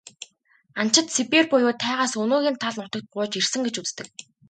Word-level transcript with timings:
Анчид 0.81 1.07
Сибирь 1.15 1.49
буюу 1.51 1.73
тайгаас 1.83 2.11
өнөөгийн 2.23 2.57
тал 2.63 2.75
нутагт 2.81 3.07
бууж 3.13 3.31
ирсэн 3.39 3.61
гэж 3.65 3.75
үздэг. 3.83 4.07